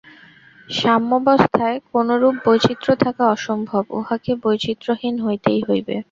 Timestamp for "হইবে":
5.67-5.95